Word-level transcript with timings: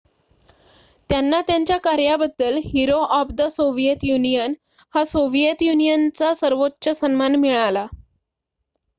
"त्यांना 1.09 1.39
त्यांच्या 1.41 1.77
कार्याबद्दल 1.79 2.57
"hero 2.63 2.97
of 3.09 3.31
the 3.31 3.47
Soviet 3.47 4.03
Union" 4.03 4.53
हा 4.93 5.03
सोव्हिएत 5.05 5.61
युनियनचा 5.61 6.33
सर्वोच्च 6.33 6.89
सन्मान 6.99 7.35
मिळाला. 7.35 7.85